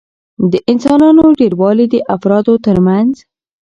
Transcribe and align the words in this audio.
د 0.51 0.53
انسانانو 0.71 1.23
ډېروالي 1.39 1.85
د 1.93 1.95
افرادو 2.15 2.53
ترمنځ 2.65 3.11